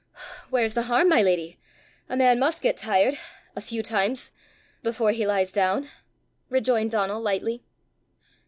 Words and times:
"Where's 0.49 0.73
the 0.73 0.81
harm, 0.89 1.09
my 1.09 1.21
lady? 1.21 1.59
A 2.09 2.17
man 2.17 2.39
must 2.39 2.63
get 2.63 2.75
tired 2.75 3.19
a 3.55 3.61
few 3.61 3.83
times 3.83 4.31
before 4.81 5.11
he 5.11 5.27
lies 5.27 5.51
down!" 5.51 5.91
rejoined 6.49 6.89
Donald 6.89 7.21
lightly. 7.23 7.63